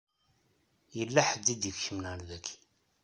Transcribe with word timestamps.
Yella 0.97 1.21
ḥedd 1.29 1.47
i 1.53 1.55
d-ikecmen 1.61 2.05
ar 2.11 2.19
daki. 2.29 2.55